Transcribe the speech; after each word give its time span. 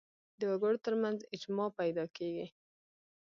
د 0.39 0.41
وګړو 0.51 0.77
تر 0.85 0.93
منځ 1.03 1.19
اجماع 1.35 1.69
پیدا 1.79 2.05
کېږي 2.15 2.45